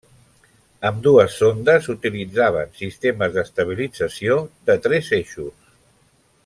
[0.89, 5.75] Ambdues sondes utilitzaven sistemes d'estabilització de tres eixos.